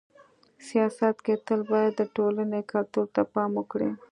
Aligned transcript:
سیاست 0.67 1.15
کي 1.25 1.33
تل 1.45 1.59
باید 1.71 1.91
د 1.97 2.01
ټولني 2.15 2.61
کلتور 2.71 3.05
ته 3.15 3.21
پام 3.33 3.51
وکړي. 3.55 3.89